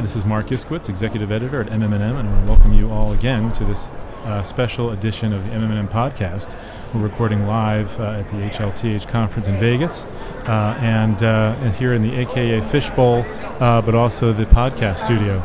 Hi, 0.00 0.02
this 0.02 0.16
is 0.16 0.24
Marc 0.24 0.46
Iskowitz, 0.46 0.88
Executive 0.88 1.30
Editor 1.30 1.60
at 1.60 1.66
MMM, 1.66 1.92
and 1.92 2.26
I 2.26 2.32
want 2.32 2.46
to 2.46 2.50
welcome 2.50 2.72
you 2.72 2.90
all 2.90 3.12
again 3.12 3.52
to 3.52 3.66
this 3.66 3.88
uh, 4.24 4.42
special 4.42 4.92
edition 4.92 5.34
of 5.34 5.46
the 5.46 5.54
MMM 5.54 5.90
podcast. 5.90 6.58
We're 6.94 7.02
recording 7.02 7.46
live 7.46 8.00
uh, 8.00 8.12
at 8.12 8.30
the 8.30 8.36
HLTH 8.36 9.06
conference 9.08 9.46
in 9.46 9.56
Vegas 9.56 10.06
uh, 10.46 10.78
and, 10.80 11.22
uh, 11.22 11.54
and 11.60 11.74
here 11.76 11.92
in 11.92 12.00
the 12.00 12.16
AKA 12.16 12.62
Fishbowl, 12.62 13.26
uh, 13.60 13.82
but 13.82 13.94
also 13.94 14.32
the 14.32 14.46
podcast 14.46 15.04
studio. 15.04 15.38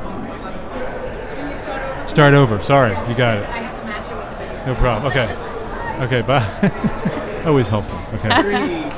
Start 2.07 2.33
over. 2.33 2.63
Sorry, 2.63 2.91
you 3.09 3.15
got 3.17 3.39
it. 3.39 3.49
I 3.49 3.57
have 3.57 3.81
to 3.81 3.85
match 3.85 4.09
it 4.09 4.15
with 4.15 4.29
the 4.29 4.37
video. 4.37 4.65
No 4.67 4.75
problem. 4.75 5.11
Okay. 5.11 5.35
Okay, 6.05 6.21
bye. 6.21 7.43
Always 7.45 7.67
helpful. 7.67 7.99
Okay. 8.17 8.41
Three, 8.41 8.53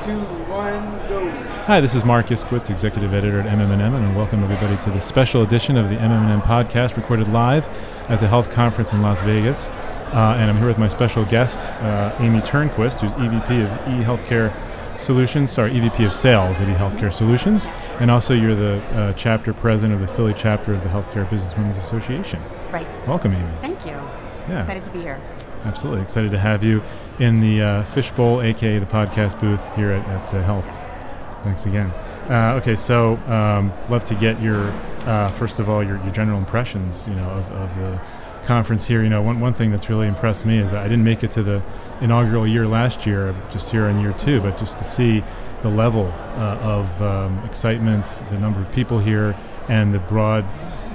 two, 0.06 0.20
one, 0.20 0.44
go. 0.44 0.47
Hi, 0.68 1.80
this 1.80 1.94
is 1.94 2.04
Marc 2.04 2.26
Iskowitz, 2.26 2.68
Executive 2.68 3.14
Editor 3.14 3.40
at 3.40 3.46
MMM, 3.46 3.94
and 3.94 4.14
welcome 4.14 4.44
everybody 4.44 4.76
to 4.82 4.90
this 4.90 5.06
special 5.06 5.42
edition 5.42 5.78
of 5.78 5.88
the 5.88 5.96
MMM 5.96 6.42
podcast 6.42 6.96
recorded 6.96 7.28
live 7.28 7.66
at 8.10 8.20
the 8.20 8.26
HLTH 8.26 8.50
Conference 8.50 8.92
in 8.92 9.00
Las 9.00 9.22
Vegas. 9.22 9.68
Uh, 9.68 10.36
and 10.38 10.50
I'm 10.50 10.58
here 10.58 10.66
with 10.66 10.76
my 10.76 10.88
special 10.88 11.24
guest, 11.24 11.70
uh, 11.80 12.14
Amy 12.20 12.40
Turnquist, 12.40 13.00
who's 13.00 13.12
EVP 13.12 13.64
of 13.64 13.78
eHealthcare 13.86 14.54
Solutions, 15.00 15.52
sorry, 15.52 15.70
EVP 15.70 16.04
of 16.06 16.12
Sales 16.12 16.60
at 16.60 16.68
eHealthcare 16.68 17.14
Solutions, 17.14 17.66
and 17.98 18.10
also 18.10 18.34
you're 18.34 18.54
the 18.54 18.82
uh, 18.94 19.14
chapter 19.14 19.54
president 19.54 19.94
of 19.94 20.06
the 20.06 20.14
Philly 20.14 20.34
chapter 20.36 20.74
of 20.74 20.82
the 20.82 20.90
Healthcare 20.90 21.26
Businesswomen's 21.30 21.78
Association. 21.78 22.40
Right. 22.70 23.08
Welcome, 23.08 23.32
Amy. 23.32 23.48
Thank 23.62 23.86
you. 23.86 23.92
Yeah. 23.92 24.60
Excited 24.60 24.84
to 24.84 24.90
be 24.90 25.00
here. 25.00 25.18
Absolutely 25.64 26.02
excited 26.02 26.30
to 26.30 26.38
have 26.38 26.62
you 26.62 26.82
in 27.18 27.40
the 27.40 27.62
uh, 27.62 27.84
Fishbowl, 27.84 28.42
aka 28.42 28.78
the 28.78 28.86
podcast 28.86 29.40
booth 29.40 29.62
here 29.74 29.90
at, 29.90 30.06
at 30.08 30.34
uh, 30.34 30.46
HLTH. 30.46 31.44
Thanks 31.44 31.66
again. 31.66 31.90
Uh, 32.28 32.58
okay, 32.60 32.76
so 32.76 33.16
um, 33.26 33.72
love 33.88 34.04
to 34.04 34.14
get 34.14 34.40
your 34.42 34.70
uh, 35.06 35.28
first 35.28 35.58
of 35.58 35.68
all 35.68 35.82
your, 35.82 35.96
your 36.04 36.12
general 36.12 36.38
impressions, 36.38 37.06
you 37.06 37.14
know, 37.14 37.28
of, 37.28 37.52
of 37.52 37.76
the 37.76 38.00
conference 38.44 38.84
here. 38.84 39.02
You 39.02 39.08
know, 39.08 39.22
one 39.22 39.40
one 39.40 39.54
thing 39.54 39.70
that's 39.70 39.88
really 39.88 40.08
impressed 40.08 40.44
me 40.44 40.58
is 40.58 40.72
I 40.72 40.84
didn't 40.84 41.04
make 41.04 41.22
it 41.22 41.30
to 41.32 41.42
the 41.42 41.62
inaugural 42.00 42.46
year 42.46 42.66
last 42.66 43.06
year, 43.06 43.34
just 43.50 43.70
here 43.70 43.88
in 43.88 44.00
year 44.00 44.14
two, 44.14 44.40
but 44.40 44.58
just 44.58 44.78
to 44.78 44.84
see 44.84 45.22
the 45.62 45.68
level 45.68 46.12
uh, 46.36 46.58
of 46.62 47.02
um, 47.02 47.38
excitement, 47.44 48.22
the 48.30 48.38
number 48.38 48.60
of 48.60 48.70
people 48.72 48.98
here, 48.98 49.36
and 49.68 49.92
the 49.92 49.98
broad 49.98 50.44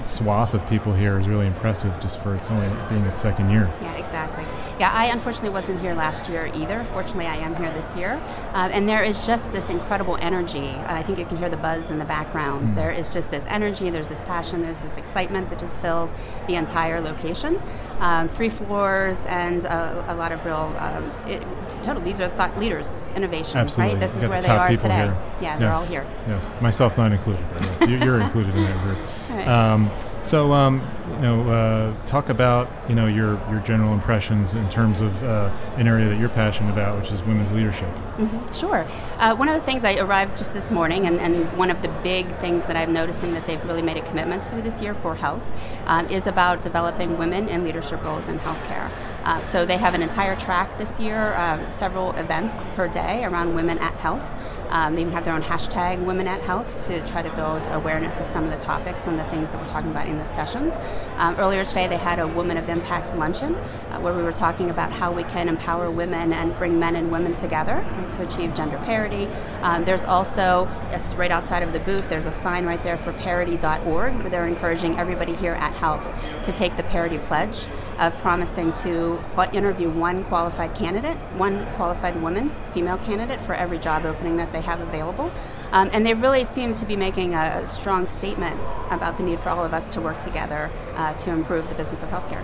swath 0.10 0.54
of 0.54 0.68
people 0.70 0.94
here 0.94 1.20
is 1.20 1.28
really 1.28 1.48
impressive. 1.48 1.94
Just 2.02 2.20
for 2.20 2.36
it's 2.36 2.50
only 2.50 2.70
being 2.90 3.06
its 3.06 3.22
second 3.22 3.50
year. 3.50 3.72
Yeah, 3.82 3.96
exactly. 3.98 4.46
Yeah, 4.80 4.92
I 4.92 5.06
unfortunately 5.06 5.52
wasn't 5.52 5.82
here 5.82 5.94
last 5.94 6.28
year 6.28 6.52
either. 6.54 6.84
Fortunately, 6.86 7.28
I 7.28 7.36
am 7.36 7.56
here 7.56 7.72
this 7.72 7.96
year. 7.96 8.22
Uh, 8.54 8.70
and 8.72 8.90
there 8.90 9.04
is 9.04 9.26
just 9.26 9.52
this 9.52 9.70
incredible 9.70 10.18
energy. 10.20 10.70
I 10.86 11.04
think 11.04 11.20
you 11.20 11.26
can 11.26 11.38
hear 11.38 11.50
the 11.50 11.58
buzz 11.58 11.92
in 11.92 12.00
the 12.00 12.06
background. 12.06 12.70
Mm. 12.70 12.76
There 12.76 12.92
is 12.92 13.10
just 13.10 13.30
this 13.30 13.46
energy, 13.48 13.90
there's 13.90 14.10
this 14.10 14.24
passion, 14.24 14.62
there's 14.62 14.80
this 14.80 14.98
excitement 14.98 15.50
that 15.52 15.60
just 15.60 15.80
fills 15.80 16.16
the 16.48 16.56
entire 16.56 17.00
location. 17.02 17.62
Um, 18.00 18.28
three 18.28 18.50
floors 18.50 19.26
and 19.28 19.64
a, 19.66 20.14
a 20.14 20.16
lot 20.16 20.32
of 20.32 20.44
real, 20.46 20.76
um, 20.80 21.12
it, 21.28 21.44
total, 21.84 22.02
these 22.02 22.20
are 22.20 22.30
thought 22.30 22.58
leaders, 22.60 23.04
innovation, 23.16 23.58
Absolutely. 23.58 23.94
right? 23.94 24.00
This 24.00 24.18
is 24.18 24.28
where 24.28 24.42
the 24.42 24.48
they 24.48 24.56
are 24.56 24.70
today. 24.70 24.88
here. 24.88 25.18
Yeah, 25.40 25.58
they're 25.58 25.70
yes. 25.70 25.78
all 25.78 25.86
here. 25.86 26.08
Yes, 26.28 26.62
myself 26.62 26.98
not 26.98 27.12
included, 27.12 27.46
but 27.54 27.62
yes, 27.62 27.90
you, 27.90 27.98
you're 27.98 28.20
included 28.20 28.56
in 28.56 28.64
that 28.64 28.84
group. 28.84 28.98
Right. 29.34 29.48
Um, 29.48 29.90
so, 30.24 30.54
um, 30.54 30.82
you 31.16 31.22
know, 31.22 31.50
uh, 31.50 32.06
talk 32.06 32.30
about 32.30 32.70
you 32.90 32.96
know 32.96 33.08
your 33.08 33.40
your 33.50 33.60
general 33.60 33.94
impressions 33.94 34.56
in 34.56 34.70
terms 34.70 35.02
of 35.02 35.24
uh, 35.24 35.50
an 35.78 35.88
area 35.88 36.08
that 36.10 36.18
you're 36.20 36.30
passionate 36.30 36.72
about, 36.72 37.00
which 37.00 37.12
is 37.12 37.22
women's 37.24 37.52
leadership. 37.52 37.90
Mhm, 38.18 38.54
Sure. 38.54 38.86
Uh, 39.20 39.36
one 39.36 39.50
of 39.50 39.56
the 39.56 39.62
things 39.62 39.84
I 39.84 39.96
arrived 39.96 40.38
just 40.38 40.54
this 40.54 40.72
morning, 40.72 41.06
and, 41.08 41.20
and 41.20 41.46
one 41.58 41.70
of 41.72 41.82
the 41.82 41.90
big 42.04 42.28
things 42.38 42.66
that 42.68 42.78
I'm 42.78 42.94
noticing 42.94 43.34
that 43.34 43.46
they've 43.48 43.64
really 43.66 43.82
made 43.82 43.98
a 43.98 44.02
commitment 44.02 44.44
to 44.44 44.56
this 44.62 44.82
year 44.82 44.94
for 44.94 45.16
health 45.16 45.52
um, 45.88 46.08
is 46.10 46.28
about 46.28 46.62
developing 46.62 47.18
women 47.18 47.50
in 47.50 47.64
leadership 47.64 48.04
roles 48.04 48.30
in 48.30 48.40
healthcare. 48.40 48.90
Uh, 49.26 49.42
so 49.42 49.66
they 49.66 49.78
have 49.78 49.94
an 49.94 50.02
entire 50.02 50.36
track 50.36 50.78
this 50.78 51.00
year, 51.00 51.34
uh, 51.34 51.70
several 51.70 52.12
events 52.14 52.66
per 52.76 52.88
day 52.88 53.24
around 53.24 53.56
women 53.56 53.78
at 53.80 53.94
health. 53.96 54.34
Um, 54.70 54.96
they 54.96 55.02
even 55.02 55.14
have 55.14 55.26
their 55.26 55.34
own 55.34 55.42
hashtag 55.42 56.04
Women 56.04 56.28
at 56.28 56.42
Health 56.42 56.86
to 56.88 57.06
try 57.08 57.22
to 57.22 57.30
build 57.36 57.68
awareness 57.68 58.20
of 58.20 58.28
some 58.28 58.44
of 58.44 58.52
the 58.52 58.58
topics 58.58 59.08
and 59.08 59.20
the 59.20 59.24
things 59.26 59.52
that 59.52 59.62
we're 59.62 59.68
talking 59.68 59.92
about 59.92 60.08
in 60.08 60.18
the 60.18 60.26
sessions. 60.26 60.78
Um, 61.18 61.36
earlier 61.36 61.64
today, 61.64 61.88
they 61.88 61.98
had 61.98 62.20
a 62.20 62.28
Women 62.28 62.58
of 62.58 62.70
Impact 62.70 63.16
luncheon 63.16 63.56
uh, 63.56 64.00
where 64.00 64.14
we 64.14 64.24
were 64.24 64.32
talking 64.32 64.70
about 64.70 64.92
how 64.92 65.12
we 65.12 65.24
can 65.24 65.50
empower 65.50 65.92
women 65.92 66.34
and 66.34 66.58
bring 66.58 66.80
men 66.80 66.96
and 66.96 67.12
women 67.12 67.36
together 67.36 67.86
to 68.12 68.28
achieve 68.28 68.54
gender 68.54 68.78
parity. 68.80 69.28
Um, 69.62 69.86
there's 69.86 70.06
also, 70.06 70.68
yes, 70.92 71.14
right 71.16 71.32
outside 71.32 71.64
of 71.64 71.74
the 71.74 71.80
booth, 71.80 72.10
there's 72.10 72.26
a 72.26 72.32
sign 72.32 72.66
right 72.66 72.82
there 72.84 72.98
for 72.98 73.14
parity.org 73.14 74.16
where 74.16 74.30
they're 74.30 74.48
encouraging 74.48 74.98
everybody 74.98 75.36
here 75.36 75.54
at 75.54 75.74
HLTH 75.74 76.44
to 76.44 76.52
take 76.52 76.76
the 76.78 76.84
Parity 76.84 77.18
Pledge 77.20 77.66
of 78.00 78.16
promising 78.18 78.74
to 78.74 79.20
interview 79.54 79.90
one 79.90 80.24
qualified 80.26 80.76
candidate, 80.76 81.18
one 81.38 81.66
qualified 81.76 82.22
woman, 82.22 82.52
female 82.74 82.98
candidate 82.98 83.40
for 83.42 83.54
every 83.54 83.78
job 83.78 84.06
opening 84.06 84.38
that 84.38 84.52
they 84.52 84.62
have 84.62 84.80
available. 84.80 85.32
Um, 85.72 85.90
and 85.92 86.06
they 86.06 86.14
really 86.14 86.44
seem 86.44 86.74
to 86.76 86.86
be 86.86 86.96
making 86.96 87.34
a 87.34 87.66
strong 87.66 88.06
statement 88.06 88.62
about 88.92 89.18
the 89.18 89.24
need 89.24 89.40
for 89.40 89.50
all 89.50 89.64
of 89.64 89.74
us 89.74 89.90
to 89.90 90.02
work 90.02 90.20
together 90.22 90.70
uh, 90.96 91.14
to 91.16 91.32
improve 91.32 91.68
the 91.70 91.76
business 91.76 92.04
of 92.04 92.10
healthcare. 92.10 92.44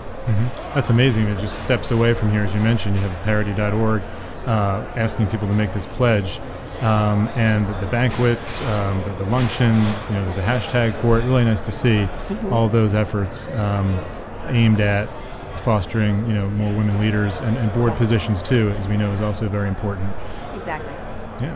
That's 0.74 0.90
amazing. 0.90 1.28
It 1.28 1.40
just 1.40 1.60
steps 1.60 1.92
away 1.92 2.14
from 2.14 2.32
here, 2.32 2.44
as 2.44 2.54
you 2.54 2.60
mentioned. 2.62 2.96
You 2.96 3.02
have 3.02 3.24
parity.org 3.24 4.02
uh, 4.46 4.86
asking 4.96 5.28
people 5.28 5.48
to 5.48 5.54
make 5.54 5.74
this 5.74 5.86
pledge. 5.86 6.40
Um, 6.82 7.28
and 7.36 7.68
the, 7.68 7.80
the 7.82 7.88
banquets, 7.88 8.60
um, 8.62 9.04
the, 9.04 9.26
the 9.26 9.30
luncheon, 9.30 9.76
you 9.76 10.14
know, 10.14 10.24
there's 10.24 10.38
a 10.38 10.42
hashtag 10.42 10.96
for 10.96 11.20
it. 11.20 11.26
Really 11.26 11.44
nice 11.44 11.62
to 11.62 11.72
see 11.72 12.08
all 12.52 12.70
those 12.70 12.94
efforts 12.94 13.50
um, 13.50 14.00
aimed 14.48 14.80
at 14.80 15.10
fostering, 15.70 16.28
you 16.28 16.34
know, 16.34 16.50
more 16.50 16.74
women 16.74 17.00
leaders 17.00 17.42
and, 17.42 17.56
and 17.56 17.72
board 17.74 17.94
positions 17.96 18.42
too, 18.42 18.74
as 18.80 18.88
we 18.88 18.98
know, 18.98 19.12
is 19.12 19.22
also 19.22 19.48
very 19.48 19.68
important. 19.68 20.10
Exactly. 20.56 20.92
Yeah. 21.46 21.56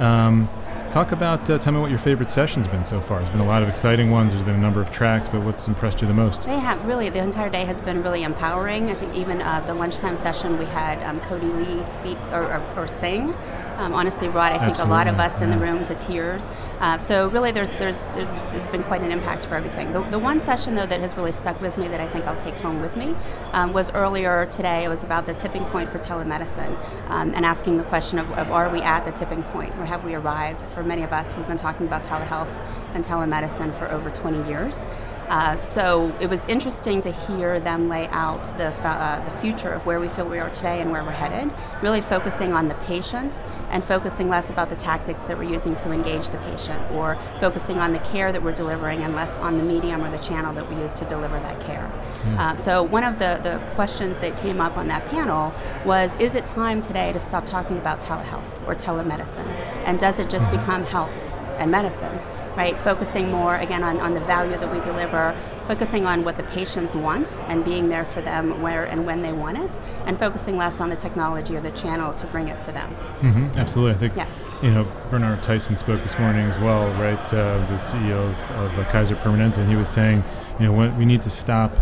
Um, 0.00 0.48
talk 0.90 1.12
about, 1.12 1.48
uh, 1.48 1.58
tell 1.58 1.72
me 1.72 1.78
what 1.78 1.88
your 1.88 2.00
favorite 2.00 2.28
session's 2.28 2.66
been 2.66 2.84
so 2.84 3.00
far. 3.00 3.18
There's 3.18 3.30
been 3.30 3.38
a 3.38 3.46
lot 3.46 3.62
of 3.62 3.68
exciting 3.68 4.10
ones. 4.10 4.32
There's 4.32 4.44
been 4.44 4.56
a 4.56 4.58
number 4.58 4.80
of 4.80 4.90
tracks, 4.90 5.28
but 5.28 5.42
what's 5.42 5.68
impressed 5.68 6.00
you 6.00 6.08
the 6.08 6.12
most? 6.12 6.42
They 6.42 6.58
have 6.58 6.84
really, 6.84 7.08
the 7.08 7.20
entire 7.20 7.50
day 7.50 7.64
has 7.64 7.80
been 7.80 8.02
really 8.02 8.24
empowering. 8.24 8.90
I 8.90 8.94
think 8.94 9.14
even 9.14 9.40
uh, 9.40 9.60
the 9.60 9.74
lunchtime 9.74 10.16
session 10.16 10.58
we 10.58 10.64
had 10.64 11.00
um, 11.04 11.20
Kodi 11.20 11.54
Lee 11.56 11.84
speak 11.84 12.18
or, 12.32 12.42
or, 12.42 12.60
or 12.76 12.88
sing. 12.88 13.32
Um, 13.76 13.94
honestly, 13.94 14.26
brought 14.26 14.50
I 14.50 14.58
think 14.58 14.78
a 14.78 14.90
lot 14.90 15.06
of 15.06 15.20
Absolutely, 15.20 15.36
us 15.36 15.42
in 15.42 15.50
the 15.50 15.58
room 15.58 15.84
to 15.84 15.94
tears. 15.94 16.44
Uh, 16.82 16.98
so 16.98 17.28
really, 17.28 17.52
there's 17.52 17.70
there's 17.70 17.98
there's 18.16 18.38
there's 18.50 18.66
been 18.66 18.82
quite 18.82 19.02
an 19.02 19.12
impact 19.12 19.44
for 19.46 19.54
everything. 19.54 19.92
The, 19.92 20.02
the 20.10 20.18
one 20.18 20.40
session 20.40 20.74
though 20.74 20.84
that 20.84 20.98
has 20.98 21.16
really 21.16 21.30
stuck 21.30 21.60
with 21.60 21.78
me 21.78 21.86
that 21.86 22.00
I 22.00 22.08
think 22.08 22.26
I'll 22.26 22.36
take 22.36 22.56
home 22.56 22.82
with 22.82 22.96
me 22.96 23.14
um, 23.52 23.72
was 23.72 23.92
earlier 23.92 24.46
today. 24.46 24.82
It 24.84 24.88
was 24.88 25.04
about 25.04 25.24
the 25.24 25.32
tipping 25.32 25.64
point 25.66 25.90
for 25.90 26.00
telemedicine 26.00 26.76
um, 27.08 27.32
and 27.36 27.46
asking 27.46 27.78
the 27.78 27.84
question 27.84 28.18
of, 28.18 28.28
of 28.32 28.50
are 28.50 28.68
we 28.68 28.82
at 28.82 29.04
the 29.04 29.12
tipping 29.12 29.44
point 29.44 29.72
or 29.76 29.84
have 29.84 30.02
we 30.04 30.16
arrived? 30.16 30.62
For 30.74 30.82
many 30.82 31.04
of 31.04 31.12
us, 31.12 31.36
we've 31.36 31.46
been 31.46 31.56
talking 31.56 31.86
about 31.86 32.02
telehealth 32.02 32.50
and 32.94 33.04
telemedicine 33.04 33.72
for 33.72 33.88
over 33.92 34.10
20 34.10 34.48
years. 34.48 34.84
Uh, 35.32 35.58
so 35.60 36.14
it 36.20 36.28
was 36.28 36.44
interesting 36.44 37.00
to 37.00 37.10
hear 37.10 37.58
them 37.58 37.88
lay 37.88 38.06
out 38.08 38.44
the, 38.58 38.68
uh, 38.86 39.24
the 39.24 39.30
future 39.40 39.72
of 39.72 39.86
where 39.86 39.98
we 39.98 40.06
feel 40.06 40.28
we 40.28 40.38
are 40.38 40.50
today 40.50 40.82
and 40.82 40.90
where 40.90 41.02
we're 41.02 41.10
headed, 41.10 41.50
really 41.80 42.02
focusing 42.02 42.52
on 42.52 42.68
the 42.68 42.74
patient 42.74 43.42
and 43.70 43.82
focusing 43.82 44.28
less 44.28 44.50
about 44.50 44.68
the 44.68 44.76
tactics 44.76 45.22
that 45.22 45.38
we're 45.38 45.50
using 45.50 45.74
to 45.74 45.90
engage 45.90 46.28
the 46.28 46.36
patient 46.38 46.78
or 46.90 47.16
focusing 47.40 47.78
on 47.78 47.94
the 47.94 47.98
care 48.00 48.30
that 48.30 48.42
we're 48.42 48.52
delivering 48.52 49.00
and 49.00 49.14
less 49.14 49.38
on 49.38 49.56
the 49.56 49.64
medium 49.64 50.04
or 50.04 50.10
the 50.10 50.22
channel 50.22 50.52
that 50.52 50.68
we 50.68 50.76
use 50.82 50.92
to 50.92 51.06
deliver 51.06 51.40
that 51.40 51.58
care. 51.62 51.90
Uh, 52.36 52.54
so 52.56 52.82
one 52.82 53.02
of 53.02 53.18
the, 53.18 53.40
the 53.42 53.58
questions 53.74 54.18
that 54.18 54.36
came 54.42 54.60
up 54.60 54.76
on 54.76 54.86
that 54.86 55.02
panel 55.08 55.50
was, 55.86 56.14
is 56.16 56.34
it 56.34 56.44
time 56.44 56.78
today 56.82 57.10
to 57.10 57.18
stop 57.18 57.46
talking 57.46 57.78
about 57.78 58.02
telehealth 58.02 58.68
or 58.68 58.74
telemedicine? 58.74 59.46
And 59.86 59.98
does 59.98 60.18
it 60.18 60.28
just 60.28 60.50
become 60.50 60.84
health 60.84 61.16
and 61.56 61.70
medicine? 61.70 62.20
Right? 62.56 62.78
Focusing 62.80 63.30
more, 63.30 63.56
again, 63.56 63.82
on, 63.82 63.98
on 64.00 64.14
the 64.14 64.20
value 64.20 64.56
that 64.58 64.72
we 64.72 64.80
deliver, 64.80 65.34
focusing 65.64 66.06
on 66.06 66.24
what 66.24 66.36
the 66.36 66.42
patients 66.44 66.94
want 66.94 67.40
and 67.48 67.64
being 67.64 67.88
there 67.88 68.04
for 68.04 68.20
them 68.20 68.60
where 68.60 68.84
and 68.84 69.06
when 69.06 69.22
they 69.22 69.32
want 69.32 69.58
it, 69.58 69.80
and 70.06 70.18
focusing 70.18 70.56
less 70.56 70.80
on 70.80 70.90
the 70.90 70.96
technology 70.96 71.56
or 71.56 71.60
the 71.60 71.70
channel 71.72 72.12
to 72.14 72.26
bring 72.26 72.48
it 72.48 72.60
to 72.62 72.72
them. 72.72 72.90
hmm 73.20 73.58
Absolutely. 73.58 73.94
I 73.94 73.98
think 73.98 74.16
Yeah. 74.16 74.26
you 74.62 74.70
know 74.70 74.86
Bernard 75.10 75.42
Tyson 75.42 75.76
spoke 75.76 76.02
this 76.02 76.18
morning 76.18 76.46
as 76.46 76.58
well, 76.58 76.88
right? 77.00 77.18
Uh, 77.32 77.58
the 77.66 77.78
CEO 77.78 78.28
of, 78.28 78.72
of 78.72 78.78
uh, 78.78 78.84
Kaiser 78.90 79.16
Permanente, 79.16 79.58
and 79.58 79.68
he 79.70 79.76
was 79.76 79.88
saying, 79.88 80.22
you 80.60 80.66
know, 80.66 80.90
we 80.98 81.04
need 81.04 81.22
to 81.22 81.30
stop 81.30 81.72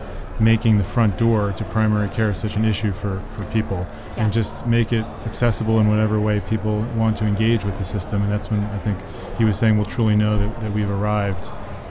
making 0.41 0.79
the 0.79 0.85
front 0.85 1.19
door 1.19 1.53
to 1.53 1.65
primary 1.65 2.09
care 2.09 2.35
such 2.35 2.57
an 2.57 2.65
issue 2.65 2.93
for, 2.93 3.23
for 3.37 3.45
people 3.47 3.87
and 4.17 4.33
just 4.33 4.67
make 4.67 4.93
it 4.93 5.05
accessible 5.27 5.79
in 5.81 5.89
whatever 5.89 6.19
way 6.19 6.41
people 6.41 6.81
want 6.97 7.17
to 7.17 7.25
engage 7.25 7.65
with 7.65 7.77
the 7.79 7.85
system. 7.85 8.23
And 8.23 8.33
that's 8.33 8.51
when 8.51 8.61
I 8.65 8.79
think 8.79 8.99
he 9.39 9.45
was 9.45 9.59
saying 9.59 9.77
we'll 9.77 9.87
truly 9.87 10.17
know 10.17 10.39
that, 10.39 10.61
that 10.61 10.73
we've 10.73 10.91
arrived. 10.91 11.47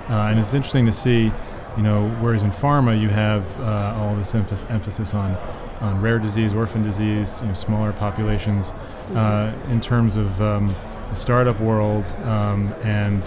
Uh, 0.10 0.30
and 0.30 0.40
it's 0.40 0.54
interesting 0.54 0.86
to 0.88 0.94
see, 0.94 1.31
you 1.78 1.84
know, 1.84 2.10
whereas 2.19 2.44
in 2.44 2.51
pharma 2.51 3.00
you 3.00 3.10
have 3.10 3.44
uh, 3.62 3.96
all 3.98 4.16
this 4.16 4.34
emphasis, 4.34 4.66
emphasis 4.69 5.13
on, 5.13 5.36
on 5.80 6.01
rare 6.01 6.19
disease, 6.19 6.54
orphan 6.54 6.84
disease, 6.84 7.40
you 7.42 7.48
know, 7.48 7.54
smaller 7.54 7.94
populations. 7.94 8.74
Uh, 9.16 9.51
in 9.69 9.81
terms 9.81 10.16
of 10.16 10.40
um, 10.40 10.75
the 11.10 11.16
startup 11.16 11.60
world 11.60 12.06
um, 12.25 12.72
and 12.84 13.24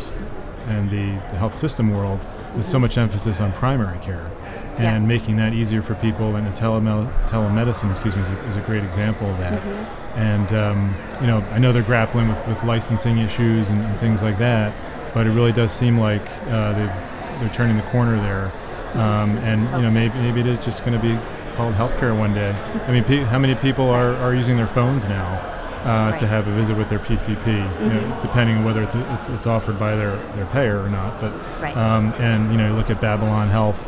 and 0.68 0.88
the, 0.90 1.06
the 1.32 1.38
health 1.38 1.54
system 1.56 1.90
world, 1.90 2.24
with 2.56 2.66
so 2.66 2.78
much 2.78 2.98
emphasis 2.98 3.40
on 3.40 3.52
primary 3.52 3.98
care. 4.00 4.30
And 4.78 5.02
Yes. 5.02 5.08
making 5.08 5.36
that 5.36 5.52
easier 5.52 5.82
for 5.82 5.94
people, 5.96 6.34
and 6.34 6.46
teleme- 6.56 7.12
telemedicine, 7.28 7.90
excuse 7.90 8.16
me, 8.16 8.22
is 8.22 8.28
a, 8.30 8.48
is 8.48 8.56
a 8.56 8.60
great 8.60 8.82
example 8.82 9.28
of 9.30 9.38
that. 9.38 9.60
Mm-hmm. 9.60 10.18
And 10.18 10.52
um, 10.54 10.94
you 11.20 11.26
know, 11.26 11.44
I 11.52 11.58
know 11.58 11.72
they're 11.72 11.82
grappling 11.82 12.28
with, 12.28 12.46
with 12.48 12.62
licensing 12.64 13.18
issues 13.18 13.68
and, 13.68 13.82
and 13.84 13.98
things 14.00 14.22
like 14.22 14.38
that, 14.38 14.72
but 15.12 15.26
it 15.26 15.30
really 15.30 15.52
does 15.52 15.72
seem 15.72 15.98
like 15.98 16.22
uh, 16.48 16.72
they've, 16.72 17.40
they're 17.40 17.52
turning 17.52 17.76
the 17.76 17.82
corner 17.90 18.16
there. 18.16 18.50
Um, 18.94 19.36
and 19.38 19.62
you 19.76 19.82
know, 19.86 19.90
maybe 19.90 20.14
maybe 20.18 20.40
it 20.40 20.46
is 20.46 20.58
just 20.60 20.84
going 20.84 20.98
to 20.98 21.02
be 21.06 21.18
called 21.56 21.74
healthcare 21.74 22.18
one 22.18 22.32
day. 22.34 22.52
I 22.86 22.92
mean, 22.92 23.04
pe- 23.04 23.24
how 23.24 23.38
many 23.38 23.54
people 23.54 23.88
are, 23.90 24.14
are 24.16 24.34
using 24.34 24.56
their 24.56 24.66
phones 24.66 25.04
now 25.04 25.48
uh, 25.84 25.84
to 25.84 25.90
Right. 26.12 26.14
Mm-hmm. 26.14 26.26
have 26.26 26.48
a 26.48 26.52
visit 26.52 26.76
with 26.76 26.88
their 26.88 26.98
PCP? 26.98 27.46
You 27.46 27.88
know, 27.88 28.18
depending 28.22 28.58
on 28.58 28.64
whether 28.64 28.82
it's, 28.82 28.94
it's 28.94 29.28
it's 29.28 29.46
offered 29.46 29.78
by 29.78 29.96
their, 29.96 30.16
their 30.36 30.46
payer 30.46 30.80
or 30.82 30.88
not. 30.88 31.20
But 31.20 31.32
Right. 31.60 31.76
um, 31.76 32.12
and 32.18 32.50
you 32.52 32.58
know, 32.58 32.68
you 32.68 32.74
look 32.74 32.90
at 32.90 33.00
Babylon 33.00 33.48
Health, 33.48 33.84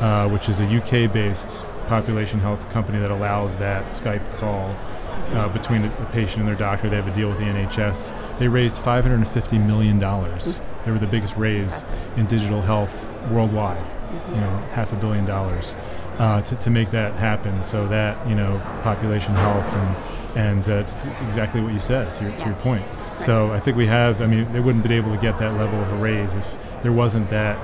uh, 0.00 0.28
which 0.28 0.48
is 0.48 0.60
a 0.60 0.64
UK-based 0.64 1.64
population 1.88 2.40
health 2.40 2.68
company 2.70 2.98
that 2.98 3.10
allows 3.10 3.56
that 3.58 3.86
Skype 3.92 4.22
call 4.38 4.74
uh, 5.34 5.48
between 5.48 5.84
a, 5.84 5.88
the 5.88 6.06
patient 6.12 6.38
and 6.40 6.48
their 6.48 6.56
doctor. 6.56 6.88
They 6.88 6.96
have 6.96 7.06
a 7.08 7.14
deal 7.14 7.28
with 7.28 7.38
the 7.38 7.44
NHS. 7.44 8.38
They 8.38 8.48
raised 8.48 8.76
550 8.78 9.58
million 9.58 9.98
dollars. 9.98 10.60
They 10.84 10.90
were 10.92 10.98
the 10.98 11.06
biggest 11.06 11.36
raise 11.36 11.84
in 12.16 12.26
digital 12.26 12.62
health 12.62 12.94
worldwide. 13.30 13.84
You 14.32 14.40
know, 14.40 14.50
half 14.72 14.92
a 14.92 14.96
billion 14.96 15.26
dollars 15.26 15.74
uh, 16.18 16.40
to, 16.42 16.56
to 16.56 16.70
make 16.70 16.90
that 16.92 17.14
happen. 17.14 17.62
So 17.64 17.86
that 17.88 18.26
you 18.28 18.34
know, 18.34 18.60
population 18.82 19.34
health 19.34 19.66
and 19.72 19.96
and 20.36 20.68
uh, 20.68 20.84
exactly 21.26 21.60
what 21.60 21.72
you 21.72 21.80
said 21.80 22.14
to 22.18 22.24
your, 22.24 22.36
to 22.36 22.44
your 22.44 22.54
point. 22.56 22.84
So 23.18 23.50
I 23.52 23.58
think 23.58 23.76
we 23.76 23.86
have. 23.86 24.20
I 24.20 24.26
mean, 24.26 24.52
they 24.52 24.60
wouldn't 24.60 24.82
been 24.82 24.92
able 24.92 25.12
to 25.14 25.20
get 25.20 25.38
that 25.38 25.54
level 25.54 25.80
of 25.82 25.90
a 25.92 25.96
raise 25.96 26.32
if 26.34 26.56
there 26.82 26.92
wasn't 26.92 27.28
that. 27.30 27.58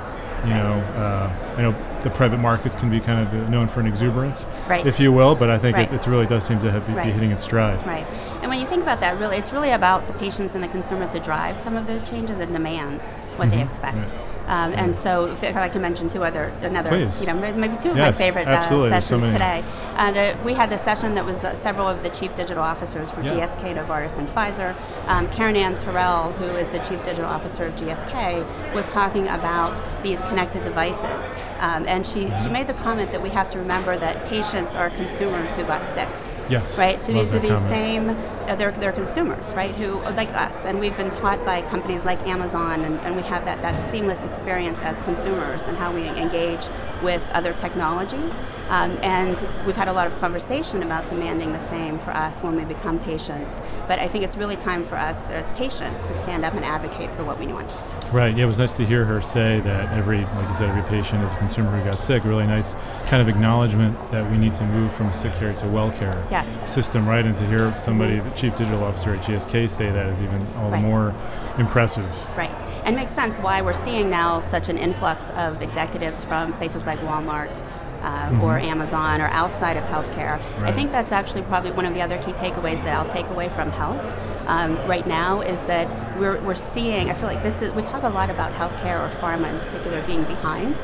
You 0.44 0.54
know, 0.54 0.80
uh, 0.96 1.54
I 1.56 1.62
know 1.62 2.00
the 2.02 2.10
private 2.10 2.38
markets 2.38 2.74
can 2.74 2.90
be 2.90 2.98
kind 2.98 3.20
of 3.20 3.32
uh, 3.32 3.48
known 3.48 3.68
for 3.68 3.78
an 3.78 3.86
exuberance, 3.86 4.44
Right. 4.68 4.84
if 4.84 4.98
you 4.98 5.12
will, 5.12 5.36
but 5.36 5.50
I 5.50 5.56
think 5.58 5.76
Right. 5.76 5.92
it, 5.92 6.04
it 6.04 6.10
really 6.10 6.26
does 6.26 6.42
seem 6.44 6.58
to 6.60 6.70
have 6.72 6.84
be, 6.84 6.94
be 6.94 7.12
hitting 7.12 7.30
its 7.30 7.44
stride. 7.44 7.86
Right. 7.86 8.04
And 8.40 8.50
when 8.50 8.58
you 8.58 8.66
think 8.66 8.82
about 8.82 8.98
that, 9.00 9.20
really, 9.20 9.36
it's 9.36 9.52
really 9.52 9.70
about 9.70 10.08
the 10.08 10.14
patients 10.14 10.56
and 10.56 10.64
the 10.64 10.68
consumers 10.68 11.10
to 11.10 11.20
drive 11.20 11.60
some 11.60 11.76
of 11.76 11.86
those 11.86 12.02
changes 12.02 12.40
and 12.40 12.52
demand 12.52 13.02
what 13.36 13.52
they 13.52 13.58
Mhm. 13.58 13.66
expect. 13.66 14.12
Um, 14.46 14.72
and 14.74 14.94
so, 14.94 15.26
if 15.26 15.42
if 15.42 15.56
I 15.56 15.68
can 15.68 15.82
mention 15.82 16.08
two 16.08 16.24
other, 16.24 16.52
another, 16.62 16.90
Please. 16.90 17.20
you 17.20 17.26
know, 17.26 17.34
maybe 17.34 17.76
two 17.76 17.90
of 17.90 17.96
Yes, 17.96 18.14
my 18.14 18.18
favorite 18.18 18.48
uh, 18.48 18.68
so 18.68 18.88
sessions 18.88 19.20
many. 19.20 19.32
today. 19.32 19.64
Uh, 19.96 20.10
the, 20.12 20.36
we 20.44 20.54
had 20.54 20.70
this 20.70 20.82
session 20.82 21.14
that 21.14 21.24
was 21.24 21.40
the, 21.40 21.54
several 21.54 21.86
of 21.88 22.02
the 22.02 22.10
chief 22.10 22.34
digital 22.34 22.62
officers 22.62 23.10
for 23.10 23.22
Yeah. 23.22 23.46
GSK, 23.46 23.76
Novartis, 23.76 24.18
and 24.18 24.28
Pfizer. 24.28 24.74
Um, 25.06 25.28
Karenann 25.28 25.80
Terrell, 25.80 26.32
who 26.32 26.46
is 26.56 26.68
the 26.68 26.78
chief 26.80 27.04
digital 27.04 27.26
officer 27.26 27.66
of 27.66 27.74
GSK, 27.76 28.74
was 28.74 28.88
talking 28.88 29.28
about 29.28 29.80
these 30.02 30.18
connected 30.20 30.62
devices. 30.64 31.34
Um, 31.60 31.86
and 31.86 32.06
she, 32.06 32.12
she 32.12 32.26
Mm-hmm. 32.26 32.52
made 32.52 32.66
the 32.66 32.74
comment 32.74 33.12
that 33.12 33.22
we 33.22 33.28
have 33.30 33.48
to 33.50 33.58
remember 33.58 33.96
that 33.96 34.24
patients 34.26 34.74
are 34.74 34.90
consumers 34.90 35.52
who 35.54 35.64
got 35.64 35.88
sick 35.88 36.08
Yes. 36.52 36.78
right? 36.78 37.00
So 37.00 37.12
Love 37.12 37.24
these 37.24 37.34
are 37.34 37.40
comment. 37.40 37.68
same, 37.68 38.10
uh, 38.10 38.54
they're, 38.56 38.72
they're 38.72 38.92
consumers, 38.92 39.52
right? 39.54 39.74
Who 39.74 40.00
like 40.12 40.28
us, 40.34 40.66
and 40.66 40.78
we've 40.78 40.96
been 40.96 41.10
taught 41.10 41.42
by 41.44 41.62
companies 41.62 42.04
like 42.04 42.20
Amazon, 42.26 42.84
and, 42.84 43.00
and 43.00 43.16
we 43.16 43.22
have 43.22 43.44
that, 43.46 43.62
that 43.62 43.80
seamless 43.90 44.24
experience 44.24 44.78
as 44.82 45.00
consumers 45.00 45.62
and 45.62 45.76
how 45.76 45.92
we 45.92 46.06
engage 46.08 46.66
with 47.02 47.22
other 47.32 47.52
technologies. 47.54 48.40
Um, 48.68 48.92
and 49.02 49.36
we've 49.66 49.76
had 49.76 49.88
a 49.88 49.92
lot 49.92 50.06
of 50.06 50.18
conversation 50.18 50.82
about 50.82 51.06
demanding 51.06 51.52
the 51.52 51.58
same 51.58 51.98
for 51.98 52.10
us 52.10 52.42
when 52.42 52.56
we 52.56 52.64
become 52.64 52.98
patients. 53.00 53.60
But 53.86 53.98
I 53.98 54.08
think 54.08 54.24
it's 54.24 54.36
really 54.36 54.56
time 54.56 54.82
for 54.84 54.96
us 54.96 55.30
as 55.30 55.44
patients 55.58 56.04
to 56.04 56.14
stand 56.14 56.44
up 56.44 56.54
and 56.54 56.64
advocate 56.64 57.10
for 57.10 57.24
what 57.24 57.38
we 57.38 57.46
want. 57.48 57.70
Right. 58.12 58.34
Yeah, 58.36 58.44
it 58.44 58.46
was 58.46 58.58
nice 58.58 58.74
to 58.74 58.84
hear 58.86 59.04
her 59.06 59.20
say 59.22 59.60
that 59.60 59.92
every, 59.96 60.20
like 60.20 60.48
you 60.48 60.54
said, 60.54 60.68
every 60.70 60.82
patient 60.82 61.22
is 61.24 61.32
a 61.32 61.36
consumer 61.36 61.70
who 61.78 61.90
got 61.90 62.02
sick. 62.02 62.24
Really 62.24 62.46
nice 62.46 62.74
kind 63.06 63.20
of 63.22 63.28
acknowledgement 63.28 63.96
that 64.10 64.30
we 64.30 64.36
need 64.38 64.54
to 64.56 64.64
move 64.66 64.92
from 64.92 65.06
a 65.08 65.12
sick 65.12 65.32
care 65.34 65.52
to 65.54 65.66
well 65.68 65.90
care 65.92 66.26
Yes. 66.30 66.72
system, 66.72 67.06
right? 67.08 67.24
And 67.24 67.36
to 67.38 67.46
hear 67.46 67.74
somebody, 67.78 68.20
the 68.20 68.30
chief 68.30 68.54
digital 68.56 68.84
officer 68.84 69.14
at 69.14 69.22
GSK, 69.22 69.66
say 69.68 69.90
that 69.90 70.06
is 70.08 70.20
even 70.22 70.46
all 70.56 70.66
the 70.66 70.72
Right. 70.72 70.82
more 70.82 71.14
impressive. 71.58 72.06
Right. 72.36 72.50
And 72.84 72.96
makes 72.96 73.12
sense 73.12 73.38
why 73.38 73.62
we're 73.62 73.72
seeing 73.74 74.10
now 74.10 74.40
such 74.40 74.68
an 74.68 74.76
influx 74.76 75.30
of 75.30 75.62
executives 75.62 76.24
from 76.24 76.52
places 76.54 76.84
like 76.86 76.98
Walmart 77.00 77.64
uh, 78.02 78.40
or 78.42 78.58
Amazon 78.58 79.20
or 79.20 79.28
outside 79.28 79.76
of 79.76 79.84
healthcare. 79.84 80.34
I 80.34 80.38
Mm-hmm. 80.40 80.74
Think 80.74 80.92
that's 80.92 81.12
actually 81.12 81.42
probably 81.42 81.70
one 81.70 81.86
of 81.86 81.94
the 81.94 82.02
other 82.02 82.18
key 82.18 82.32
takeaways 82.32 82.82
that 82.84 82.94
I'll 82.94 83.08
take 83.08 83.26
away 83.26 83.48
from 83.48 83.70
health 83.70 84.02
um, 84.48 84.76
right 84.88 85.06
now 85.06 85.40
is 85.40 85.62
that 85.62 85.86
we're, 86.18 86.40
we're 86.42 86.54
seeing, 86.54 87.10
I 87.10 87.14
feel 87.14 87.28
like 87.28 87.42
this 87.42 87.62
is, 87.62 87.72
we 87.72 87.82
talk 87.82 88.02
a 88.02 88.08
lot 88.08 88.30
about 88.30 88.52
healthcare 88.52 89.00
or 89.00 89.10
pharma 89.16 89.52
in 89.52 89.58
particular 89.60 90.02
being 90.06 90.24
behind. 90.24 90.76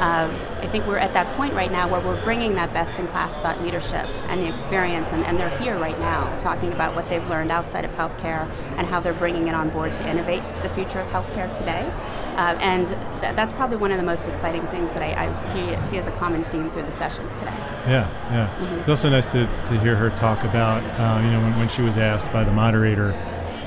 Um, 0.00 0.34
I 0.60 0.66
think 0.66 0.86
we're 0.86 0.98
at 0.98 1.12
that 1.12 1.34
point 1.36 1.54
right 1.54 1.70
now 1.70 1.88
where 1.88 2.00
we're 2.00 2.22
bringing 2.24 2.54
that 2.54 2.72
best 2.72 2.98
in 2.98 3.06
class 3.08 3.32
thought 3.34 3.62
leadership 3.62 4.06
and 4.28 4.42
the 4.42 4.48
experience, 4.48 5.12
and, 5.12 5.24
and 5.24 5.38
they're 5.38 5.56
here 5.58 5.78
right 5.78 5.98
now 5.98 6.36
talking 6.38 6.72
about 6.72 6.94
what 6.94 7.08
they've 7.08 7.26
learned 7.28 7.50
outside 7.50 7.84
of 7.84 7.90
healthcare 7.92 8.48
and 8.76 8.86
how 8.86 9.00
they're 9.00 9.14
bringing 9.14 9.48
it 9.48 9.54
on 9.54 9.70
board 9.70 9.94
to 9.94 10.08
innovate 10.08 10.42
the 10.62 10.68
future 10.68 11.00
of 11.00 11.08
healthcare 11.10 11.52
today. 11.56 11.90
Uh, 12.36 12.54
and 12.60 12.88
th- 12.88 13.34
that's 13.34 13.52
probably 13.54 13.78
one 13.78 13.90
of 13.90 13.96
the 13.96 14.02
most 14.02 14.28
exciting 14.28 14.60
things 14.66 14.92
that 14.92 15.02
I, 15.02 15.28
I 15.28 15.82
see, 15.82 15.88
see 15.88 15.96
as 15.96 16.06
a 16.06 16.10
common 16.12 16.44
theme 16.44 16.70
through 16.70 16.82
the 16.82 16.92
sessions 16.92 17.34
today. 17.34 17.54
Yeah, 17.86 18.10
yeah. 18.30 18.54
Mm-hmm. 18.58 18.80
It's 18.80 18.88
also 18.90 19.08
nice 19.08 19.32
to, 19.32 19.46
to 19.46 19.80
hear 19.80 19.96
her 19.96 20.10
talk 20.18 20.44
about, 20.44 20.82
uh, 21.00 21.24
you 21.24 21.30
know, 21.30 21.40
when, 21.40 21.58
when 21.58 21.68
she 21.68 21.80
was 21.80 21.96
asked 21.96 22.30
by 22.32 22.44
the 22.44 22.52
moderator, 22.52 23.12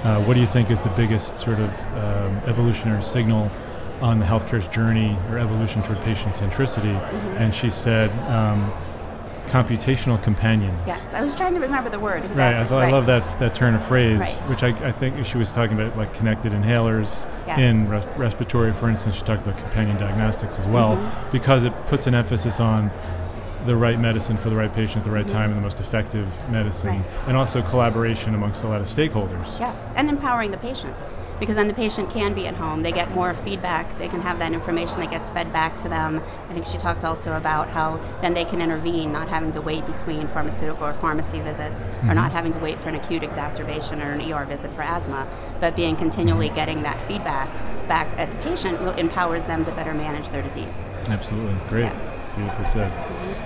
uh, 0.03 0.23
what 0.23 0.33
do 0.35 0.39
you 0.39 0.47
think 0.47 0.71
is 0.71 0.79
the 0.81 0.89
biggest 0.89 1.37
sort 1.37 1.59
of 1.59 1.69
um, 1.95 2.35
evolutionary 2.49 3.03
signal 3.03 3.51
on 4.01 4.19
the 4.19 4.25
healthcare's 4.25 4.67
journey 4.69 5.17
or 5.29 5.37
evolution 5.37 5.83
toward 5.83 5.99
patient 6.01 6.35
centricity? 6.35 6.93
Mm-hmm. 6.99 7.27
And 7.37 7.53
she 7.53 7.69
said, 7.69 8.11
um, 8.29 8.71
computational 9.47 10.21
companions. 10.21 10.77
Yes, 10.85 11.11
I 11.13 11.21
was 11.21 11.33
trying 11.33 11.55
to 11.55 11.59
remember 11.59 11.89
the 11.89 11.99
word. 11.99 12.23
Exactly. 12.23 12.39
Right, 12.43 12.55
I, 12.55 12.67
th- 12.67 12.71
I 12.71 12.91
love 12.91 13.07
that 13.07 13.39
that 13.39 13.55
turn 13.55 13.73
of 13.73 13.83
phrase, 13.83 14.19
Right. 14.19 14.35
which 14.47 14.61
I, 14.61 14.67
I 14.87 14.91
think 14.91 15.25
she 15.25 15.37
was 15.39 15.51
talking 15.51 15.79
about 15.79 15.97
like 15.97 16.13
connected 16.13 16.51
inhalers 16.53 17.25
Yes. 17.47 17.57
in 17.57 17.89
res- 17.89 18.05
respiratory, 18.15 18.71
for 18.73 18.89
instance. 18.89 19.15
She 19.15 19.23
talked 19.23 19.41
about 19.47 19.57
companion 19.59 19.97
diagnostics 19.97 20.59
as 20.59 20.67
well, 20.67 20.95
Mm-hmm. 20.97 21.31
because 21.31 21.63
it 21.65 21.73
puts 21.87 22.05
an 22.05 22.13
emphasis 22.13 22.59
on 22.59 22.91
the 23.65 23.75
right 23.75 24.00
medicine 24.00 24.38
for 24.38 24.50
the 24.50 24.56
right 24.56 24.71
patient 24.73 24.97
at 24.97 25.03
the 25.03 25.11
right 25.11 25.27
time 25.27 25.50
and 25.51 25.57
the 25.57 25.61
most 25.63 25.79
effective 25.79 26.27
medicine, 26.50 26.89
Mm-hmm. 26.89 27.17
Right. 27.19 27.27
and 27.27 27.38
also 27.38 27.61
collaboration 27.61 28.33
amongst 28.33 28.63
a 28.63 28.68
lot 28.68 28.81
of 28.81 28.87
stakeholders. 28.87 29.59
Yes, 29.59 29.92
and 29.95 30.09
empowering 30.09 30.51
the 30.51 30.57
patient. 30.57 30.95
Because 31.39 31.56
then 31.56 31.69
the 31.69 31.73
patient 31.73 32.09
can 32.09 32.33
be 32.33 32.47
at 32.47 32.56
home, 32.56 32.83
they 32.83 32.92
get 32.92 33.11
more 33.11 33.33
feedback, 33.33 33.97
they 33.97 34.09
can 34.09 34.21
have 34.21 34.39
that 34.39 34.51
information 34.51 34.99
that 34.99 35.09
gets 35.09 35.31
fed 35.31 35.54
back 35.54 35.78
to 35.78 35.87
them. 35.87 36.21
I 36.49 36.54
think 36.54 36.66
she 36.66 36.78
talked 36.78 37.06
also 37.06 37.37
about 37.37 37.69
how 37.69 37.95
then 38.21 38.33
they 38.33 38.44
can 38.44 38.61
intervene, 38.61 39.13
not 39.13 39.30
having 39.30 39.54
to 39.54 39.61
wait 39.61 39.85
between 39.85 40.28
pharmaceutical 40.28 40.85
or 40.85 40.94
pharmacy 40.94 41.39
visits, 41.39 41.87
or 42.09 42.13
not 42.13 42.33
having 42.33 42.51
to 42.51 42.59
wait 42.59 42.81
for 42.81 42.89
an 42.89 42.95
acute 42.95 43.23
exacerbation 43.23 44.01
or 44.01 44.11
an 44.11 44.21
ER 44.33 44.44
visit 44.45 44.69
for 44.71 44.81
asthma, 44.81 45.25
but 45.61 45.78
being 45.78 45.95
continually 45.95 46.49
getting 46.49 46.83
that 46.83 47.01
feedback 47.04 47.47
back 47.87 48.07
at 48.19 48.30
the 48.30 48.49
patient 48.49 48.78
really 48.81 48.99
empowers 48.99 49.45
them 49.45 49.63
to 49.63 49.71
better 49.71 49.94
manage 49.94 50.28
their 50.31 50.42
disease. 50.42 50.87
Absolutely, 51.07 51.56
great, 51.69 51.83
Yeah. 51.83 52.16
Beautifully 52.36 52.66
said. 52.66 52.92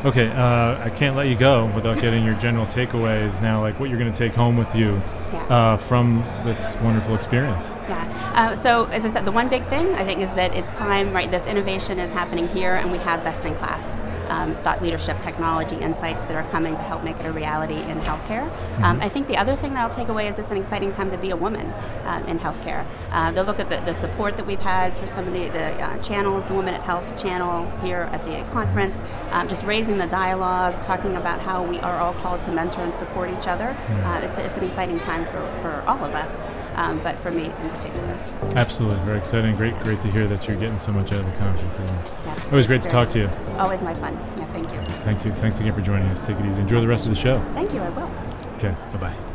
Okay, 0.05 0.29
uh, 0.31 0.83
I 0.83 0.89
can't 0.89 1.15
let 1.15 1.27
you 1.27 1.35
go 1.35 1.65
without 1.73 2.01
getting 2.01 2.23
your 2.25 2.35
general 2.35 2.65
takeaways 2.65 3.41
now, 3.41 3.61
like 3.61 3.79
what 3.79 3.89
you're 3.89 3.99
going 3.99 4.11
to 4.11 4.17
take 4.17 4.33
home 4.33 4.57
with 4.57 4.73
you 4.75 5.01
Yeah. 5.31 5.39
uh, 5.43 5.77
from 5.77 6.23
this 6.43 6.75
wonderful 6.81 7.15
experience. 7.15 7.69
Yeah. 7.89 8.12
Uh, 8.33 8.55
so, 8.55 8.85
as 8.85 9.05
I 9.05 9.09
said, 9.09 9.25
the 9.25 9.31
one 9.31 9.47
big 9.47 9.63
thing 9.65 9.93
I 9.93 10.03
think 10.03 10.19
is 10.19 10.31
that 10.31 10.55
it's 10.55 10.73
time, 10.73 11.13
right? 11.13 11.29
This 11.29 11.45
innovation 11.45 11.99
is 11.99 12.11
happening 12.11 12.47
here, 12.47 12.75
and 12.75 12.91
we 12.91 12.97
have 12.99 13.23
best 13.23 13.45
in 13.45 13.53
class 13.55 14.01
um, 14.29 14.55
thought 14.57 14.81
leadership, 14.81 15.19
technology, 15.21 15.75
insights 15.75 16.23
that 16.25 16.35
are 16.35 16.49
coming 16.49 16.75
to 16.75 16.81
help 16.81 17.03
make 17.03 17.19
it 17.19 17.25
a 17.25 17.31
reality 17.31 17.75
in 17.75 17.99
healthcare. 17.99 18.49
Um, 18.81 18.99
I 19.01 19.09
think 19.09 19.27
the 19.27 19.37
other 19.37 19.55
thing 19.55 19.73
that 19.73 19.83
I'll 19.83 19.89
take 19.89 20.07
away 20.07 20.27
is 20.27 20.39
it's 20.39 20.51
an 20.51 20.57
exciting 20.57 20.91
time 20.91 21.11
to 21.11 21.17
be 21.17 21.29
a 21.29 21.35
woman 21.35 21.71
um, 22.05 22.23
in 22.25 22.39
healthcare. 22.39 22.85
Uh, 23.11 23.31
they'll 23.31 23.43
look 23.43 23.59
at 23.59 23.69
the, 23.69 23.77
the 23.81 23.93
support 23.93 24.35
that 24.37 24.47
we've 24.47 24.59
had 24.59 24.97
for 24.97 25.05
some 25.05 25.27
of 25.27 25.33
the, 25.33 25.49
the 25.49 25.73
uh, 25.83 26.01
channels, 26.01 26.45
the 26.45 26.53
Women 26.53 26.73
at 26.73 26.81
Health 26.81 27.21
channel 27.21 27.69
here 27.81 28.09
at 28.11 28.25
the 28.25 28.51
conference, 28.51 29.03
um, 29.31 29.47
just 29.47 29.63
raising 29.63 29.97
the 29.97 30.07
dialogue, 30.07 30.81
talking 30.81 31.15
about 31.15 31.39
how 31.39 31.63
we 31.63 31.79
are 31.79 31.99
all 31.99 32.13
called 32.13 32.41
to 32.43 32.51
mentor 32.51 32.81
and 32.81 32.93
support 32.93 33.29
each 33.29 33.47
other. 33.47 33.77
Uh, 34.03 34.21
it's, 34.23 34.37
it's 34.37 34.57
an 34.57 34.63
exciting 34.63 34.99
time 34.99 35.25
for, 35.25 35.41
for 35.61 35.83
all 35.87 36.03
of 36.03 36.13
us, 36.13 36.49
um, 36.75 36.99
but 36.99 37.17
for 37.17 37.31
me 37.31 37.45
in 37.45 37.51
particular. 37.51 38.17
Absolutely, 38.55 39.03
very 39.05 39.17
exciting. 39.17 39.55
Great, 39.55 39.77
great 39.79 40.01
to 40.01 40.11
hear 40.11 40.27
that 40.27 40.47
you're 40.47 40.57
getting 40.57 40.79
so 40.79 40.91
much 40.91 41.11
out 41.11 41.19
of 41.19 41.25
the 41.25 41.31
conference. 41.43 41.77
Yes, 42.25 42.45
always 42.47 42.67
great 42.67 42.81
to 42.83 42.89
talk 42.89 43.09
to 43.11 43.19
you. 43.19 43.29
Always 43.57 43.81
my 43.81 43.93
fun. 43.93 44.13
Yeah, 44.37 44.45
thank 44.45 44.71
you. 44.71 44.79
Thank 45.03 45.25
you. 45.25 45.31
Thanks 45.31 45.59
again 45.59 45.73
for 45.73 45.81
joining 45.81 46.07
us. 46.07 46.21
Take 46.21 46.37
it 46.37 46.45
easy. 46.45 46.61
Enjoy 46.61 46.81
the 46.81 46.87
rest 46.87 47.05
of 47.05 47.13
the 47.13 47.19
show. 47.19 47.43
Thank 47.53 47.73
you, 47.73 47.81
I 47.81 47.89
will. 47.89 48.11
Okay, 48.57 48.75
bye 48.93 48.99
bye. 48.99 49.32